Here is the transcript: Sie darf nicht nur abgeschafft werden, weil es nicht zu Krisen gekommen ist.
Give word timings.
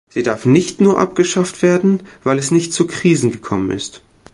Sie 0.09 0.23
darf 0.23 0.47
nicht 0.47 0.81
nur 0.81 0.97
abgeschafft 0.97 1.61
werden, 1.61 1.99
weil 2.23 2.39
es 2.39 2.49
nicht 2.49 2.73
zu 2.73 2.87
Krisen 2.87 3.31
gekommen 3.31 3.69
ist. 3.69 4.01